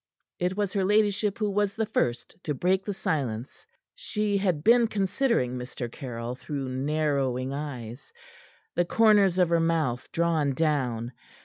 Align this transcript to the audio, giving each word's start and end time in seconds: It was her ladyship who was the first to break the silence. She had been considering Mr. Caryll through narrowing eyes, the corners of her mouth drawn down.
It 0.39 0.57
was 0.57 0.73
her 0.73 0.83
ladyship 0.83 1.37
who 1.37 1.51
was 1.51 1.75
the 1.75 1.85
first 1.85 2.35
to 2.45 2.55
break 2.55 2.85
the 2.85 2.93
silence. 2.95 3.67
She 3.93 4.35
had 4.39 4.63
been 4.63 4.87
considering 4.87 5.55
Mr. 5.59 5.91
Caryll 5.91 6.33
through 6.33 6.69
narrowing 6.69 7.53
eyes, 7.53 8.11
the 8.73 8.83
corners 8.83 9.37
of 9.37 9.49
her 9.49 9.59
mouth 9.59 10.11
drawn 10.11 10.55
down. 10.55 11.11